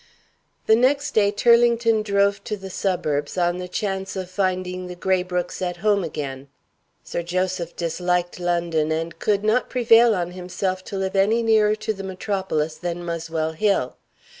[0.65, 5.61] The next day Turlington drove to the suburbs, on the chance of finding the Graybrookes
[5.61, 6.47] at home again.
[7.03, 11.93] Sir Joseph disliked London, and could not prevail on himself to live any nearer to
[11.93, 13.95] the metropolis than Muswell Hill.